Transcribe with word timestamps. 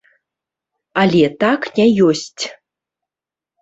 Але 1.03 1.23
так 1.45 1.61
не 1.79 1.87
ёсць. 2.09 2.43